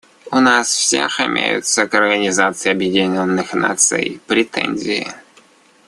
У 0.31 0.39
нас 0.39 0.67
всех 0.73 1.21
имеются 1.21 1.85
к 1.87 1.93
Организации 1.93 2.71
Объединенных 2.71 3.53
Наций 3.53 4.19
претензии. 4.25 5.05